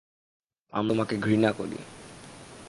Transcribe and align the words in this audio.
আমরা 0.73 0.93
তোমাকে 0.93 1.15
ঘৃণা 1.17 1.51
করি। 1.51 1.79